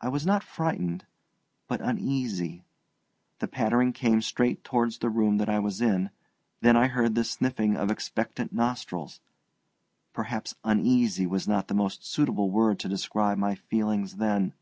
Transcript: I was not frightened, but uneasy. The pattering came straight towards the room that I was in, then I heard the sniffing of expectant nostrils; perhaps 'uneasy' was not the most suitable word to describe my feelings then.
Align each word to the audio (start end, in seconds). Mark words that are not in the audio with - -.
I 0.00 0.08
was 0.10 0.24
not 0.24 0.44
frightened, 0.44 1.06
but 1.66 1.80
uneasy. 1.80 2.62
The 3.40 3.48
pattering 3.48 3.92
came 3.92 4.22
straight 4.22 4.62
towards 4.62 4.98
the 4.98 5.10
room 5.10 5.38
that 5.38 5.48
I 5.48 5.58
was 5.58 5.80
in, 5.80 6.10
then 6.60 6.76
I 6.76 6.86
heard 6.86 7.16
the 7.16 7.24
sniffing 7.24 7.76
of 7.76 7.90
expectant 7.90 8.52
nostrils; 8.52 9.18
perhaps 10.12 10.54
'uneasy' 10.62 11.26
was 11.26 11.48
not 11.48 11.66
the 11.66 11.74
most 11.74 12.06
suitable 12.06 12.48
word 12.48 12.78
to 12.78 12.88
describe 12.88 13.38
my 13.38 13.56
feelings 13.56 14.18
then. 14.18 14.54